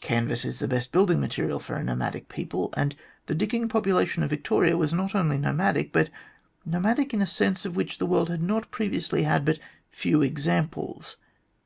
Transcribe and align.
Canvas 0.00 0.46
is 0.46 0.60
the 0.60 0.66
best 0.66 0.92
building 0.92 1.20
material 1.20 1.58
for 1.60 1.74
a 1.74 1.84
nomadic 1.84 2.30
people, 2.30 2.72
and 2.74 2.96
the 3.26 3.34
digging 3.34 3.68
population 3.68 4.22
of 4.22 4.30
Victoria 4.30 4.78
was 4.78 4.94
not 4.94 5.14
only 5.14 5.36
nomadic, 5.36 5.92
but 5.92 6.08
nomadic 6.64 7.12
in 7.12 7.20
a 7.20 7.26
sense 7.26 7.66
of 7.66 7.76
which 7.76 7.98
the 7.98 8.06
world 8.06 8.30
had 8.30 8.70
previously 8.70 9.24
had 9.24 9.44
but 9.44 9.58
few 9.90 10.22
examples. 10.22 11.18